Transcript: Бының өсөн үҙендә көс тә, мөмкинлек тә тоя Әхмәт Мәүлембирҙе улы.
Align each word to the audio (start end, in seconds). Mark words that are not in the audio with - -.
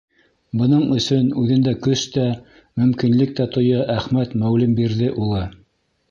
Бының 0.59 0.85
өсөн 0.99 1.27
үҙендә 1.41 1.73
көс 1.87 2.05
тә, 2.15 2.23
мөмкинлек 2.83 3.35
тә 3.39 3.47
тоя 3.57 3.83
Әхмәт 3.97 4.33
Мәүлембирҙе 4.45 5.11
улы. 5.27 5.43